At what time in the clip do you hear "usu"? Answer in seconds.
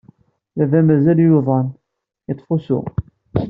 2.55-2.79